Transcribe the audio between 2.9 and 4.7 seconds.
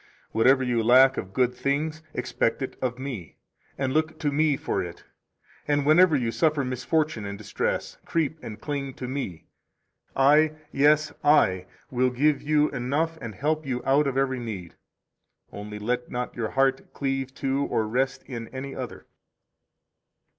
Me, and look to Me